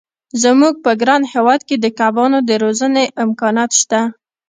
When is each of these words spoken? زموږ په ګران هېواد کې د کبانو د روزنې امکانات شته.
زموږ 0.43 0.73
په 0.85 0.91
ګران 1.01 1.21
هېواد 1.33 1.61
کې 1.67 1.75
د 1.79 1.85
کبانو 1.99 2.39
د 2.49 2.51
روزنې 2.63 3.05
امکانات 3.23 3.71
شته. 3.79 4.01